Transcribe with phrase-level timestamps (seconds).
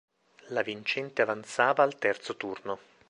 [0.47, 2.79] La vincente avanzava al terzo turno.